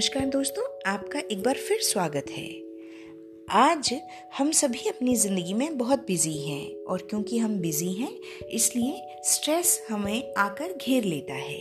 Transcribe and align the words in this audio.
नमस्कार 0.00 0.26
दोस्तों, 0.26 0.62
आपका 0.86 1.18
एक 1.30 1.42
बार 1.42 1.54
फिर 1.54 1.78
स्वागत 1.78 2.26
है। 2.30 2.46
आज 3.50 3.90
हम 4.38 4.50
सभी 4.50 4.88
अपनी 4.88 5.16
ज़िंदगी 5.16 5.54
में 5.54 5.76
बहुत 5.78 6.06
बिज़ी 6.06 6.36
हैं 6.38 6.84
और 6.84 7.02
क्योंकि 7.10 7.38
हम 7.38 7.58
बिज़ी 7.58 7.92
हैं, 7.92 8.10
इसलिए 8.50 9.20
स्ट्रेस 9.24 9.86
हमें 9.90 10.34
आकर 10.38 10.72
घेर 10.72 11.04
लेता 11.04 11.34
है। 11.34 11.60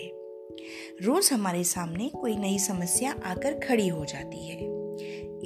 रोज़ 1.02 1.34
हमारे 1.34 1.64
सामने 1.64 2.10
कोई 2.10 2.36
नई 2.36 2.60
समस्या 2.60 3.12
आकर 3.26 3.60
खड़ी 3.60 3.88
हो 3.88 4.06
जाती 4.06 4.48
है। 4.48 4.58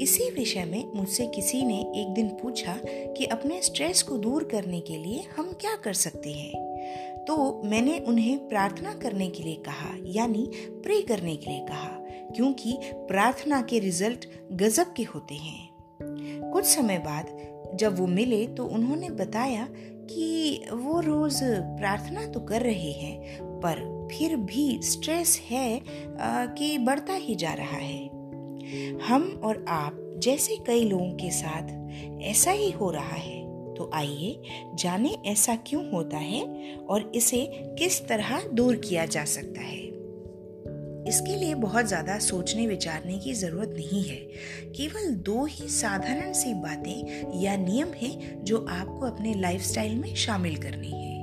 इसी 0.04 0.30
विषय 0.30 0.66
में 0.66 0.92
मुझसे 0.96 1.28
किसी 1.28 1.64
ने 1.66 1.80
एक 1.80 2.14
दिन 2.14 2.30
पूछा 2.42 2.78
कि 2.86 3.26
अपने 3.26 3.62
स्ट्रेस 3.62 4.02
को 4.02 4.18
दूर 4.18 4.44
करने 4.44 4.82
के 4.82 4.98
लिए 4.98 5.24
हम 5.38 5.52
क्या 5.54 5.76
कर 5.76 5.94
सकते 5.94 6.30
हैं। 6.30 7.26
तो 7.28 7.62
मैंने 7.66 8.00
उन्हें 8.00 8.48
प्रार्थना 8.50 8.94
करने 8.94 9.30
के 9.30 9.44
लिए 9.44 9.56
कहा, 9.56 9.96
यानी 10.06 10.50
प्रे 10.84 11.02
करने 11.02 11.36
के 11.36 11.50
लिए 11.50 11.66
कहा। 11.66 12.03
क्योंकि 12.36 12.78
प्रार्थना 12.84 13.62
के 13.62 13.80
रिज़ल्ट 13.80 14.26
गजब 14.54 14.94
के 14.94 15.04
होते 15.04 15.36
हैं। 15.36 16.52
कुछ 16.54 16.66
समय 16.66 17.00
बाद 17.00 17.78
जब 17.80 17.98
वो 18.00 18.08
मिले 18.08 18.46
तो 18.48 18.66
उन्होंने 18.66 19.10
बताया 19.10 19.68
कि 20.10 20.66
वो 20.72 21.00
रोज 21.00 21.40
प्रार्थना 21.44 22.26
तो 22.26 22.40
कर 22.40 22.62
रहे 22.62 22.92
हैं, 22.92 23.40
पर 23.60 24.08
फिर 24.12 24.36
भी 24.36 24.80
स्ट्रेस 24.84 25.40
है 25.50 25.82
कि 26.58 26.78
बढ़ता 26.78 27.14
ही 27.14 27.36
जा 27.36 27.54
रहा 27.54 27.78
है। 27.78 28.06
हम 29.00 29.42
और 29.44 29.64
आप 29.68 30.00
जैसे 30.24 30.58
कई 30.68 30.84
लोगों 30.86 31.12
के 31.14 31.32
साथ 31.32 31.72
ऐसा 32.24 32.52
ही 32.52 32.70
हो 32.72 32.90
रहा 32.92 33.16
है। 33.16 33.42
तो 33.76 33.90
आइए 33.94 34.42
जाने 34.76 35.16
ऐसा 35.26 35.56
क्यों 35.68 35.90
होता 35.92 36.18
है 36.18 36.44
और 36.78 37.12
इसे 37.16 37.46
किस 37.80 38.08
तरह 38.08 38.42
दूर 38.54 38.76
किया 38.76 39.06
जा 39.06 39.24
सकता 39.26 39.62
है। 39.62 39.82
इसके 41.08 41.36
लिए 41.36 41.54
बहुत 41.56 41.86
ज़्यादा 41.86 42.20
सोचने, 42.20 42.68
विचारने 42.68 43.18
की 43.18 43.34
ज़रूरत 43.34 43.74
नहीं 43.78 44.04
है। 44.04 44.18
केवल 44.72 45.16
दो 45.16 45.46
ही 45.46 45.68
साधारण 45.70 46.34
सी 46.34 46.54
बातें 46.54 47.42
या 47.42 47.56
नियम 47.56 47.88
हैं 47.88 48.44
जो 48.44 48.66
आपको 48.70 49.06
अपने 49.06 49.34
लाइफस्टाइल 49.34 49.96
में 49.96 50.16
शामिल 50.16 50.56
करनी 50.56 50.92
है। 50.92 51.14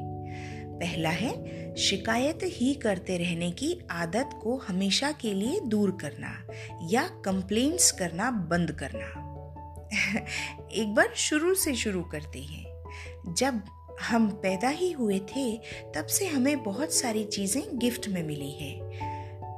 पहला 0.78 1.10
है, 1.10 1.60
शिकायत 1.76 2.38
ही 2.42 2.74
करते 2.74 3.18
रहने 3.18 3.50
की 3.50 3.80
आदत 3.90 4.30
को 4.42 4.56
हमेशा 4.56 5.12
के 5.12 5.34
लिए 5.34 5.60
दूर 5.60 5.90
करना 5.90 6.46
या 6.90 7.02
कंप्लेंट्स 7.24 7.90
करना 7.90 8.30
बंद 8.30 8.72
करना। 8.72 9.26
एक 10.72 10.94
बार 10.94 11.12
शुरू 11.16 11.54
से 11.54 11.74
शुरू 11.74 12.02
करते 12.02 12.38
हैं। 12.38 13.34
जब 13.34 13.62
हम 14.00 14.28
पैदा 14.28 14.68
ही 14.68 14.92
हुए 14.92 15.18
थे, 15.18 15.56
तब 15.94 16.06
से 16.06 16.26
हमें 16.26 16.62
बहुत 16.62 16.94
सारी 16.94 17.24
चीज़ें 17.24 17.78
गिफ्ट 17.78 18.08
में 18.08 18.22
मिली 18.22 18.50
है। 18.50 19.09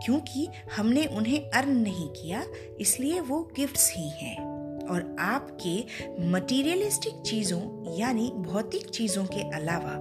क्योंकि 0.05 0.49
हमने 0.77 1.07
उन्हें 1.07 1.51
अर्न 1.51 1.77
नहीं 1.77 2.09
किया, 2.09 2.45
इसलिए 2.81 3.21
वो 3.21 3.49
गिफ्ट्स 3.57 3.93
ही 3.97 4.09
हैं। 4.09 4.53
और 4.83 5.17
आपके 5.19 5.85
मटीरियलिस्टिक 6.31 7.15
चीज़ों, 7.21 7.93
यानी 7.99 8.33
भौतिक 8.37 8.89
चीज़ों 8.89 9.25
के 9.25 9.51
अलावा, 9.51 9.93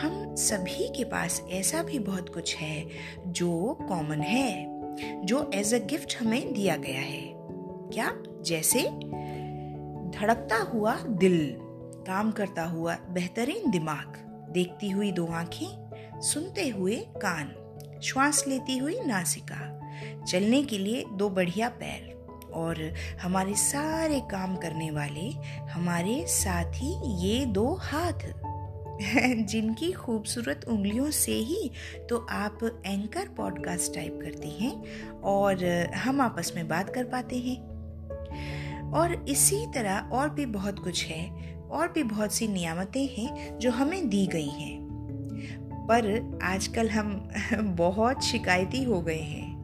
हम 0.00 0.34
सभी 0.34 0.88
के 0.88 1.04
पास 1.04 1.42
ऐसा 1.50 1.82
भी 1.82 1.98
बहुत 1.98 2.34
कुछ 2.34 2.56
है, 2.56 2.88
जो 3.26 3.78
कॉमन 3.88 4.20
है, 4.20 4.78
जो 5.26 5.50
एज 5.54 5.74
अ 5.74 5.78
गिफ्ट 5.78 6.16
हमें 6.20 6.52
दिया 6.52 6.76
गया 6.76 7.00
है। 7.00 7.32
क्या? 7.92 8.22
जैसे, 8.42 8.82
धड़कता 10.18 10.56
हुआ 10.56 10.96
दिल, 10.96 11.56
काम 12.06 12.30
करता 12.32 12.64
हुआ 12.64 12.94
बेहतरीन 12.94 13.70
दिमाग, 13.70 14.24
देखती 14.50 14.90
हुई 14.90 15.12
दो 15.12 15.26
आँखें, 15.26 15.90
सुनते 16.20 16.68
हुए 16.68 16.96
कान। 16.96 17.67
श्वास 18.02 18.44
लेती 18.48 18.78
हुई 18.78 19.00
नासिका। 19.00 19.78
चलने 20.24 20.62
के 20.62 20.78
लिए 20.78 21.04
दो 21.12 21.28
बढ़िया 21.28 21.68
पैर 21.68 22.18
और 22.52 22.94
हमारे 23.22 23.54
सारे 23.54 24.20
काम 24.20 24.56
करने 24.56 24.90
वाले, 24.90 25.30
हमारे 25.60 26.26
साथ 26.26 26.72
ही 26.74 27.20
ये 27.28 27.46
दो 27.46 27.74
हाथ। 27.74 28.34
जिनकी 29.44 29.92
खूबसूरत 29.92 30.64
उंगलियों 30.68 31.10
से 31.10 31.32
ही 31.32 31.70
तो 32.10 32.26
आप 32.30 32.82
एंकर 32.86 33.28
पॉडकास्ट 33.28 33.94
टाइप 33.94 34.18
करते 34.22 34.48
हैं 34.48 35.02
और 35.20 35.64
हम 35.96 36.20
आपस 36.20 36.52
में 36.56 36.68
बात 36.68 36.94
कर 36.94 37.04
पाते 37.04 37.38
हैं। 37.38 37.78
और 38.92 39.26
इसी 39.28 39.66
तरह 39.74 39.98
और 39.98 40.30
भी 40.30 40.46
बहुत 40.46 40.78
कुछ 40.78 41.04
है 41.04 41.54
और 41.70 41.92
भी 41.92 42.02
बहुत 42.02 42.32
सी 42.32 42.48
नियामतें 42.48 43.06
हैं 43.06 43.58
जो 43.58 43.70
हमें 43.70 44.08
दी 44.08 44.26
गई 44.26 44.48
हैं। 44.48 44.87
पर 45.90 46.38
आजकल 46.42 46.88
हम 46.88 47.28
बहुत 47.76 48.24
शिकायती 48.24 48.82
हो 48.82 49.00
गए 49.00 49.20
हैं। 49.20 49.58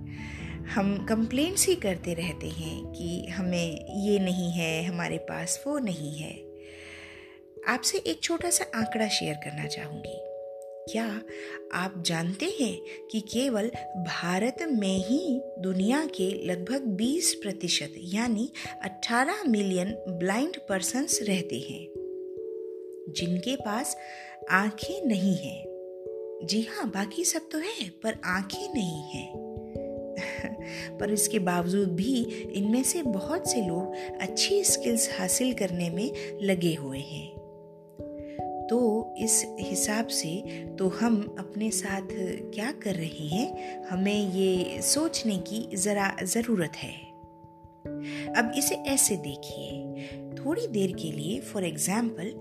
हम 0.66 1.06
कंप्लेंट्स 1.06 1.68
ही 1.68 1.74
करते 1.74 2.14
रहते 2.14 2.48
हैं 2.48 2.86
कि 2.86 3.26
हमें 3.26 3.86
ये 4.02 4.18
नहीं 4.18 4.50
है, 4.50 4.84
हमारे 4.84 5.18
पास 5.18 5.64
वो 5.66 5.78
नहीं 5.78 6.18
है। 6.18 6.54
आपसे 7.68 7.98
एक 7.98 8.22
छोटा 8.22 8.50
सा 8.50 8.64
आंकड़ा 8.74 9.08
शेयर 9.08 9.34
करना 9.34 9.66
चाहूँगी। 9.66 10.20
क्या 10.92 11.20
आप 11.74 12.02
जानते 12.06 12.46
हैं 12.60 13.06
कि 13.10 13.20
केवल 13.20 13.70
भारत 13.96 14.56
में 14.62 14.98
ही 14.98 15.41
दुनिया 15.58 16.06
के 16.06 16.46
लगभग 16.46 16.80
20 16.96 17.34
प्रतिशत, 17.34 17.94
यानी 17.98 18.52
18 18.84 19.44
मिलियन 19.48 19.94
ब्लाइंड 20.08 20.56
पर्सन्स 20.68 21.22
रहते 21.22 21.56
हैं, 21.56 21.86
जिनके 23.12 23.56
पास 23.56 23.96
आँखें 24.50 25.06
नहीं 25.06 25.36
हैं? 25.36 25.73
जी 26.44 26.62
हाँ 26.62 26.88
बाकी 26.88 27.25
सब 27.25 27.49
तो 27.53 27.59
है, 27.59 27.88
पर 27.88 28.21
आँखें 28.25 28.75
नहीं 28.75 29.03
हैं। 29.03 29.32
पर 30.99 31.10
इसके 31.10 31.38
बावजूद 31.38 31.88
भी 31.88 32.25
इनमें 32.53 32.82
से 32.82 33.03
बहुत 33.03 33.50
से 33.50 33.60
लोग 33.60 33.94
अच्छी 34.21 34.65
स्किल्स 34.65 35.10
हासिल 35.19 35.54
करने 35.54 35.91
में 35.91 36.38
लगे 36.43 36.75
हुए 36.75 36.99
हैं। 36.99 37.34
तो 38.71 39.15
इस 39.19 39.47
हिसाब 39.60 40.06
से 40.06 40.65
तो 40.78 40.88
हम 40.88 41.37
अपने 41.38 41.71
साथ 41.71 42.09
क्या 42.54 42.72
कर 42.72 42.94
रहे 42.94 43.27
हैं, 43.28 43.81
हमें 43.84 44.31
ये 44.31 44.83
सोचने 44.83 45.37
की 45.38 45.77
ज़रा 45.77 46.16
ज़रूरत 46.22 46.72
है। 46.77 46.94
अब 48.37 48.53
इसे 48.59 48.75
ऐसे 48.75 49.16
देखिए। 49.16 49.84
थोड़ी 50.44 50.66
देर 50.66 50.93
के 50.93 51.10
लिए 51.12 51.41
फॉर 51.41 51.65
एग्ज़ाम्पल 51.65 52.32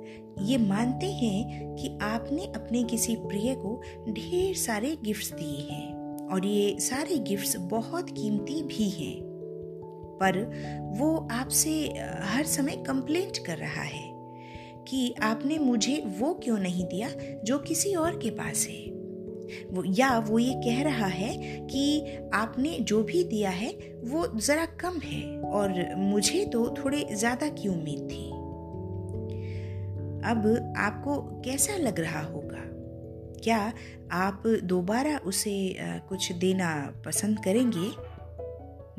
ये 0.42 0.58
मानते 0.58 1.06
हैं 1.06 1.76
कि 1.76 1.98
आपने 2.02 2.46
अपने 2.46 2.84
किसी 2.84 3.16
प्रिय 3.16 3.56
को 3.56 3.82
ढेर 4.10 4.56
सारे 4.56 4.98
गिफ्ट्स 5.04 5.32
दिए 5.34 5.60
हैं, 5.72 6.28
और 6.28 6.46
ये 6.46 6.80
सारे 6.80 7.18
गिफ्ट्स 7.20 7.56
बहुत 7.58 8.10
कीमती 8.10 8.62
भी 8.64 8.90
हैं। 8.90 9.22
पर 10.22 10.38
वो 11.00 11.16
आपसे 11.32 11.72
हर 12.24 12.46
समय 12.46 12.84
कंप्लेंट 12.88 13.38
कर 13.38 13.58
रहा 13.58 13.84
है 13.84 14.12
कि 14.88 15.14
आपने 15.24 15.58
मुझे 15.58 16.04
वो 16.20 16.34
क्यों 16.34 16.58
नहीं 16.58 16.86
दिया 16.86 17.10
जो 17.44 17.58
किसी 17.60 17.94
और 17.96 18.20
के 18.20 18.30
पास 18.30 18.68
है? 18.68 18.93
वो, 19.72 19.84
या 19.86 20.20
वो 20.20 20.40
ये 20.40 20.54
कह 20.54 20.84
रहा 20.84 21.06
है 21.06 21.60
कि 21.68 22.06
आपने 22.34 22.78
जो 22.80 23.04
भी 23.04 23.24
दिया 23.24 23.50
है, 23.50 23.70
वो 24.04 24.40
ज़रा 24.40 24.66
कम 24.66 25.00
है 25.00 25.40
और 25.40 25.96
मुझे 25.96 26.46
तो 26.46 26.76
थोड़े 26.78 27.08
ज़्यादा 27.12 27.48
की 27.48 27.68
उम्मीद 27.68 28.08
थी। 28.12 28.30
अब 30.30 30.74
आपको 30.78 31.42
कैसा 31.42 31.78
लग 31.78 32.00
रहा 32.00 32.22
होगा? 32.22 32.62
क्या 33.44 33.74
आप 34.12 34.44
दोबारा 34.64 35.18
उसे 35.18 35.76
कुछ 35.80 36.32
देना 36.32 36.94
पसंद 37.06 37.44
करेंगे? 37.44 37.92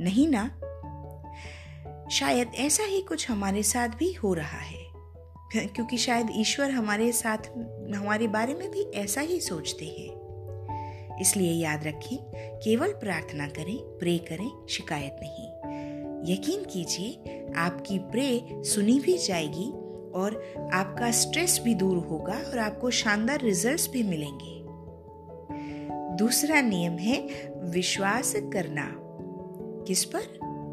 नहीं 0.04 0.28
ना? 0.28 0.60
शायद 2.10 2.50
ऐसा 2.54 2.84
ही 2.84 3.00
कुछ 3.00 3.30
हमारे 3.30 3.62
साथ 3.62 3.88
भी 3.88 4.12
हो 4.12 4.34
रहा 4.34 4.58
है। 4.58 4.84
क्योंकि 5.56 5.96
शायद 5.96 6.26
ईश्वर 6.36 6.70
हमारे 6.70 7.12
साथ, 7.12 7.38
हमारे 7.96 8.28
बारे 8.28 8.54
में 8.54 8.70
भी 8.70 8.82
ऐसा 8.82 9.20
ही 9.20 9.40
सोचते 9.40 9.84
हैं। 9.84 10.23
इसलिए 11.20 11.52
याद 11.52 11.86
रखें, 11.86 12.18
केवल 12.58 12.88
प्रार्थना 12.88 13.48
करें, 13.48 13.78
प्रे 13.78 14.18
करें, 14.18 14.66
शिकायत 14.68 15.16
नहीं। 15.22 15.48
यकीन 16.34 16.64
कीजिए, 16.64 17.46
आपकी 17.56 17.98
प्रे 17.98 18.46
सुनी 18.52 19.00
भी 19.00 19.18
जाएगी 19.18 19.70
और 20.10 20.54
आपका 20.72 21.10
स्ट्रेस 21.10 21.60
भी 21.64 21.74
दूर 21.74 21.96
होगा 21.96 22.32
और 22.32 22.58
आपको 22.58 22.90
शानदार 22.90 23.40
रिजल्ट्स 23.40 23.90
भी 23.90 24.02
मिलेंगे। 24.02 24.64
दूसरा 26.16 26.60
नियम 26.60 26.92
है, 26.92 27.22
विश्वास 27.56 28.34
करना। 28.36 28.94
किस 29.86 30.04
पर? 30.04 30.20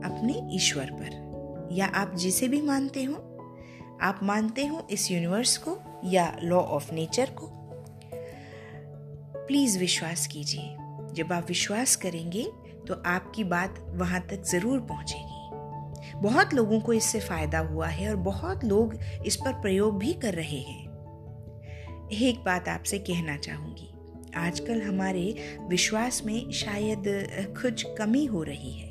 अपने 0.06 0.56
ईश्वर 0.56 0.86
पर। 0.86 1.32
या 1.72 1.86
आप 1.86 2.16
जिसे 2.16 2.48
भी 2.48 2.62
मानते 2.62 3.04
हो। 3.04 3.14
आप 4.02 4.20
मानते 4.24 4.66
हो 4.66 4.88
इस 4.92 5.12
यूनिवर्स 5.12 5.58
को 5.58 5.78
या 6.06 6.40
लॉ 6.44 6.58
ऑफ़ 6.58 6.94
नेचर 6.94 7.30
को। 7.30 7.61
प्लीज़ 9.52 9.78
विश्वास 9.80 10.26
कीजिए। 10.28 11.14
जब 11.14 11.32
आप 11.34 11.48
विश्वास 11.48 11.96
करेंगे 11.96 12.44
तो 12.88 12.94
आपकी 13.06 13.44
बात 13.44 13.80
वहाँ 13.94 14.20
तक 14.22 14.44
ज़रूर 14.44 14.80
पहुंचेगी। 14.82 16.20
बहुत 16.20 16.54
लोगों 16.54 16.80
को 16.80 16.94
इससे 16.94 17.20
फ़ायदा 17.20 17.60
हुआ 17.60 17.88
है 17.88 18.10
और 18.10 18.16
बहुत 18.16 18.64
लोग 18.66 18.96
इस 19.26 19.36
पर 19.36 19.54
प्रयोग 19.54 19.98
भी 20.00 20.14
कर 20.14 20.34
रहे 20.34 20.60
हैं। 20.60 22.10
एक 22.22 22.40
बात 22.46 22.70
आपसे 22.70 23.00
कहना 23.00 23.38
चाहूँगी। 23.38 23.90
आजकल 24.38 24.82
हमारे 24.82 25.58
विश्वास 25.70 26.22
में 26.26 26.52
शायद 26.52 27.04
कुछ 27.62 27.86
कमी 27.98 28.26
हो 28.26 28.44
रही 28.44 28.74
है। 28.74 28.90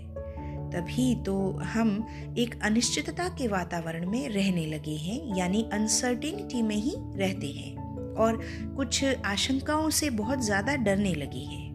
तभी 0.71 1.15
तो 1.23 1.41
हम 1.65 1.99
एक 2.39 2.61
अनिश्चितता 2.62 3.29
के 3.29 3.49
वातावरण 3.49 4.11
में 4.11 4.29
रहने 4.29 4.67
लगे 4.67 4.97
हैं, 4.99 5.37
यानी 5.37 5.69
अनसर्टेनिटी 5.73 6.62
में 6.62 6.77
ही 6.77 6.95
रहते 6.97 7.47
हैं। 7.47 7.80
और 8.20 8.40
कुछ 8.76 9.05
आशंकाओं 9.05 9.90
से 9.90 10.11
बहुत 10.11 10.44
ज़्यादा 10.44 10.76
डरने 10.76 11.14
लगी 11.14 11.44
है। 11.44 11.69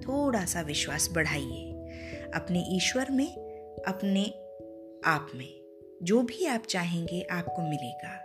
थोड़ा 0.00 0.44
सा 0.44 0.60
विश्वास 0.60 1.08
बढ़ाइए 1.12 1.72
अपने 2.34 2.64
ईश्वर 2.68 3.10
में, 3.10 3.28
अपने 3.86 4.24
आप 5.04 5.30
में। 5.34 5.62
जो 6.02 6.22
भी 6.22 6.46
आप 6.46 6.62
चाहेंगे 6.62 7.26
आपको 7.30 7.62
मिलेगा। 7.62 8.22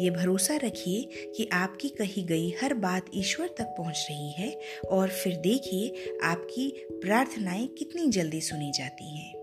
ये 0.00 0.10
भरोसा 0.10 0.56
रखिए 0.56 1.30
कि 1.36 1.48
आपकी 1.52 1.88
कही 1.88 2.22
गई 2.22 2.50
हर 2.62 2.74
बात 2.74 3.06
ईश्वर 3.14 3.46
तक 3.58 3.74
पहुँच 3.78 4.06
रही 4.10 4.30
है 4.32 4.60
और 4.90 5.08
फिर 5.08 5.36
देखिए 5.36 6.10
आपकी 6.24 6.68
प्रार्थनाएँ 6.90 7.66
कितनी 7.66 8.06
जल्दी 8.06 8.40
सुनी 8.40 8.70
जाती 8.70 9.16
हैं। 9.16 9.34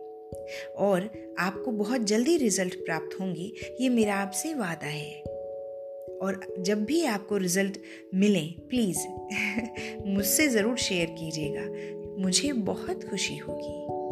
और 0.77 1.09
आपको 1.39 1.71
बहुत 1.71 2.01
जल्दी 2.01 2.37
रिज़ल्ट 2.37 2.75
प्राप्त 2.75 3.19
होंगे, 3.19 3.51
ये 3.81 3.89
मेरा 3.89 4.15
आपसे 4.15 4.53
वादा 4.53 4.87
है। 4.87 5.32
और 6.23 6.55
जब 6.59 6.85
भी 6.85 7.05
आपको 7.05 7.37
रिज़ल्ट 7.37 7.77
मिले, 8.15 8.41
प्लीज़, 8.41 9.07
मुझसे 10.07 10.47
ज़रूर 10.47 10.77
शेयर 10.77 11.05
कीजिएगा। 11.05 11.93
मुझे 12.21 12.53
बहुत 12.53 13.03
खुशी 13.09 13.37
होगी। 13.37 14.03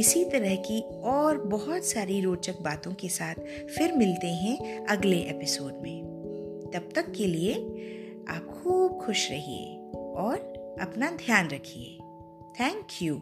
इसी 0.00 0.24
तरह 0.24 0.56
की 0.56 0.80
और 1.04 1.38
बहुत 1.38 1.84
सारी 1.84 2.20
रोचक 2.20 2.60
बातों 2.60 2.92
के 2.92 3.08
साथ 3.08 3.34
फिर 3.78 3.92
मिलते 3.92 4.26
हैं 4.26 4.86
अगले 4.86 5.16
एपिसोड 5.16 5.72
में। 5.82 6.02
तब 6.74 6.88
तक 6.94 7.12
के 7.12 7.26
लिए 7.26 7.54
आप 8.28 8.60
खूब 8.62 8.98
खुश 8.98 9.30
रहिए 9.30 9.76
और 9.96 10.36
अपना 10.80 11.10
ध्यान 11.10 11.48
रखिए। 11.48 11.98
Thank 12.60 12.86
you. 13.02 13.14